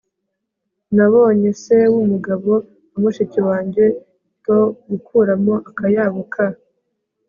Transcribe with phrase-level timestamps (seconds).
[0.95, 2.51] nabonye se wumugabo
[2.91, 6.45] wa mushiki wanjye-to-gukuramo akayabo ka